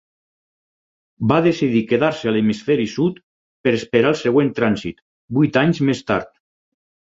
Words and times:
Va 1.31 1.37
decidir 1.47 1.81
quedar-se 1.91 2.31
a 2.31 2.33
l'hemisferi 2.37 2.89
sud 2.95 3.21
per 3.69 3.75
esperar 3.81 4.11
el 4.15 4.19
següent 4.25 4.51
trànsit, 4.63 5.07
vuit 5.41 5.63
anys 5.65 5.85
més 5.93 6.05
tard. 6.11 6.37